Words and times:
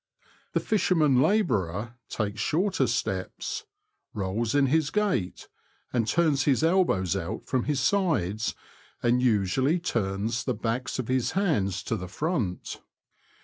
The 0.53 0.59
fisherman 0.59 1.21
labourer 1.21 1.93
takes 2.09 2.41
shorter 2.41 2.87
steps, 2.87 3.65
rolls 4.15 4.55
in 4.55 4.65
his 4.65 4.89
gait, 4.89 5.47
and 5.93 6.07
turns 6.07 6.45
his 6.45 6.63
elbows 6.63 7.15
out 7.15 7.45
from 7.45 7.65
his 7.65 7.79
sides, 7.81 8.55
and 9.03 9.21
usually 9.21 9.77
turns 9.77 10.45
the 10.45 10.55
backs 10.55 10.97
of 10.97 11.07
his 11.07 11.33
hands 11.33 11.83
to 11.83 11.95
the 11.95 12.07
front. 12.07 12.81